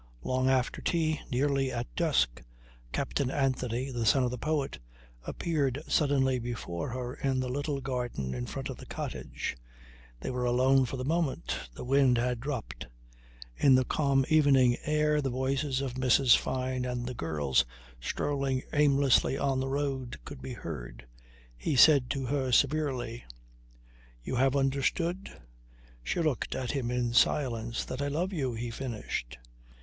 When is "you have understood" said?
24.23-25.29